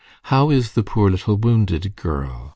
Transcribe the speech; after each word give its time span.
"How 0.33 0.49
is 0.49 0.71
the 0.71 0.81
poor 0.81 1.11
little 1.11 1.35
wounded 1.37 1.95
girl?" 1.95 2.49